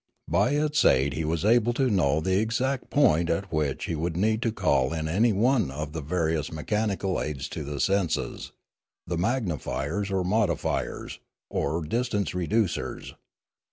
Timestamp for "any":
5.07-5.31